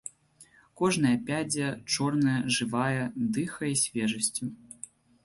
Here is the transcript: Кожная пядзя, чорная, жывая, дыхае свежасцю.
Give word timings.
Кожная 0.79 1.11
пядзя, 1.27 1.67
чорная, 1.95 2.37
жывая, 2.55 3.03
дыхае 3.37 3.73
свежасцю. 3.83 4.49